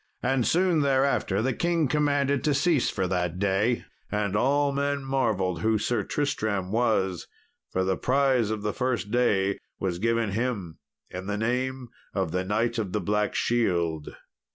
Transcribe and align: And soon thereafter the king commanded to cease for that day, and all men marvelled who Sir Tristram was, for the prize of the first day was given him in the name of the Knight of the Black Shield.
And 0.23 0.47
soon 0.47 0.81
thereafter 0.81 1.43
the 1.43 1.53
king 1.53 1.87
commanded 1.87 2.43
to 2.45 2.55
cease 2.55 2.89
for 2.89 3.05
that 3.05 3.37
day, 3.37 3.85
and 4.11 4.35
all 4.35 4.71
men 4.71 5.03
marvelled 5.05 5.61
who 5.61 5.77
Sir 5.77 6.01
Tristram 6.01 6.71
was, 6.71 7.27
for 7.71 7.83
the 7.83 7.97
prize 7.97 8.49
of 8.49 8.63
the 8.63 8.73
first 8.73 9.11
day 9.11 9.59
was 9.79 9.99
given 9.99 10.31
him 10.31 10.79
in 11.11 11.27
the 11.27 11.37
name 11.37 11.89
of 12.15 12.31
the 12.31 12.43
Knight 12.43 12.79
of 12.79 12.93
the 12.93 12.99
Black 13.01 13.35
Shield. 13.35 14.15